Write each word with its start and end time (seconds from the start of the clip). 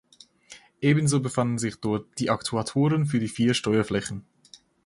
Ebenso 0.81 1.19
befanden 1.19 1.59
sich 1.59 1.75
dort 1.75 2.17
die 2.17 2.31
Aktuatoren 2.31 3.05
für 3.05 3.19
die 3.19 3.27
vier 3.27 3.53
Steuerflächen. 3.53 4.25